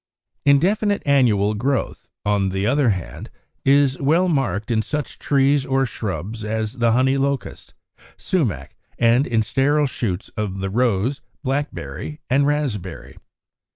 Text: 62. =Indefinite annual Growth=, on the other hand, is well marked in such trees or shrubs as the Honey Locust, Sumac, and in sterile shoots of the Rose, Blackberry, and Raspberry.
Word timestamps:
62. 0.47 0.51
=Indefinite 0.55 1.03
annual 1.05 1.53
Growth=, 1.53 2.09
on 2.25 2.49
the 2.49 2.65
other 2.65 2.89
hand, 2.89 3.29
is 3.63 3.99
well 3.99 4.27
marked 4.27 4.71
in 4.71 4.81
such 4.81 5.19
trees 5.19 5.63
or 5.63 5.85
shrubs 5.85 6.43
as 6.43 6.79
the 6.79 6.93
Honey 6.93 7.17
Locust, 7.17 7.75
Sumac, 8.17 8.75
and 8.97 9.27
in 9.27 9.43
sterile 9.43 9.85
shoots 9.85 10.29
of 10.29 10.59
the 10.59 10.71
Rose, 10.71 11.21
Blackberry, 11.43 12.19
and 12.31 12.47
Raspberry. 12.47 13.15